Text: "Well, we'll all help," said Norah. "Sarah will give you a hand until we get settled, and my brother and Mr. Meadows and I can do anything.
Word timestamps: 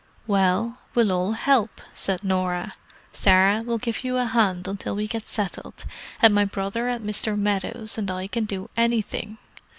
"Well, 0.25 0.79
we'll 0.95 1.11
all 1.11 1.33
help," 1.33 1.79
said 1.93 2.23
Norah. 2.23 2.73
"Sarah 3.13 3.61
will 3.63 3.77
give 3.77 4.03
you 4.03 4.17
a 4.17 4.25
hand 4.25 4.67
until 4.67 4.95
we 4.95 5.05
get 5.07 5.27
settled, 5.27 5.85
and 6.23 6.33
my 6.33 6.43
brother 6.43 6.87
and 6.89 7.05
Mr. 7.05 7.37
Meadows 7.37 7.99
and 7.99 8.09
I 8.09 8.25
can 8.25 8.45
do 8.45 8.67
anything. 8.75 9.37